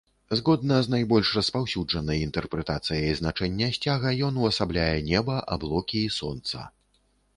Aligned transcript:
Згодна 0.37 0.77
з 0.85 0.91
найбольш 0.93 1.33
распаўсюджанай 1.39 2.23
інтэрпрэтацыяй 2.27 3.13
значэння 3.19 3.67
сцяга, 3.77 4.15
ён 4.29 4.41
увасабляе 4.43 4.91
неба, 5.11 5.35
аблокі 5.57 5.99
і 6.07 6.13
сонца. 6.21 6.69